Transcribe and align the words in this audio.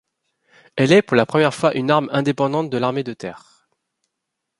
Elle 0.77 0.93
est 0.93 1.03
pour 1.03 1.15
la 1.15 1.27
première 1.27 1.53
fois 1.53 1.75
une 1.75 1.91
arme 1.91 2.09
indépendante 2.11 2.71
de 2.71 2.77
l'armée 2.79 3.03
de 3.03 3.13
terre. 3.13 3.67